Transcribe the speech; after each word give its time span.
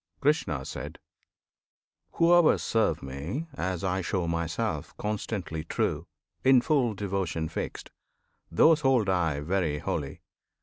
Krishna. 0.19 0.63
Whoever 2.13 2.57
serve 2.57 3.03
Me 3.03 3.45
as 3.53 3.83
I 3.83 4.01
show 4.01 4.27
Myself 4.27 4.97
Constantly 4.97 5.63
true, 5.63 6.07
in 6.43 6.61
full 6.61 6.95
devotion 6.95 7.47
fixed, 7.47 7.91
Those 8.51 8.81
hold 8.81 9.09
I 9.09 9.41
very 9.41 9.77
holy. 9.77 10.23